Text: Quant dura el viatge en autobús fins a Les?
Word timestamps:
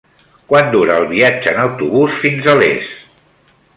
Quant 0.51 0.69
dura 0.75 0.95
el 1.01 1.05
viatge 1.11 1.53
en 1.53 1.61
autobús 1.65 2.17
fins 2.25 2.49
a 2.55 2.57
Les? 2.63 2.91